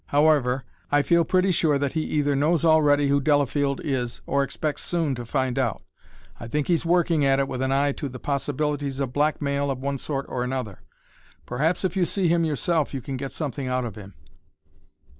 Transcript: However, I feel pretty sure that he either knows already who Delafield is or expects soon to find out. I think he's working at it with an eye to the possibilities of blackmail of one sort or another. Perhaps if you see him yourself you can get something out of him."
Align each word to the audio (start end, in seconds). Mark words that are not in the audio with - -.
However, 0.07 0.63
I 0.91 1.03
feel 1.03 1.23
pretty 1.23 1.51
sure 1.51 1.77
that 1.77 1.93
he 1.93 2.01
either 2.01 2.35
knows 2.35 2.65
already 2.65 3.07
who 3.09 3.21
Delafield 3.21 3.81
is 3.83 4.19
or 4.25 4.41
expects 4.41 4.81
soon 4.83 5.13
to 5.13 5.27
find 5.27 5.59
out. 5.59 5.83
I 6.39 6.47
think 6.47 6.67
he's 6.69 6.83
working 6.87 7.23
at 7.23 7.37
it 7.37 7.47
with 7.47 7.61
an 7.61 7.71
eye 7.71 7.91
to 7.91 8.09
the 8.09 8.17
possibilities 8.17 8.99
of 8.99 9.13
blackmail 9.13 9.69
of 9.69 9.77
one 9.77 9.99
sort 9.99 10.25
or 10.27 10.43
another. 10.43 10.79
Perhaps 11.45 11.85
if 11.85 11.95
you 11.95 12.05
see 12.05 12.27
him 12.27 12.43
yourself 12.43 12.95
you 12.95 13.01
can 13.01 13.15
get 13.15 13.31
something 13.31 13.67
out 13.67 13.85
of 13.85 13.93
him." 13.95 14.15